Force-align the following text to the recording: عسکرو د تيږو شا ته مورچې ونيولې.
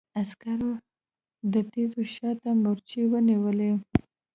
عسکرو 0.21 0.71
د 1.51 1.53
تيږو 1.71 2.03
شا 2.15 2.29
ته 2.41 2.49
مورچې 2.61 3.01
ونيولې. 3.11 3.71